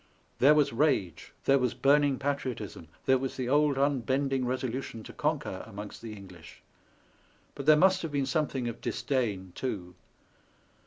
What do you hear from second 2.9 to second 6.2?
there was the old unbend ing resolution to conquer amongst the